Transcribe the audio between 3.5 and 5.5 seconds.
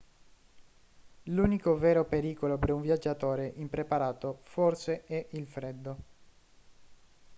impreparato forse è il